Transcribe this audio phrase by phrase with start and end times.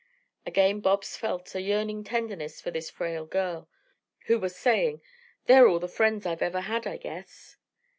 [0.47, 3.69] Again Bobs felt a yearning tenderness for this frail girl,
[4.25, 4.99] who was saying,
[5.45, 7.55] "They're all the friends I've ever had, I guess."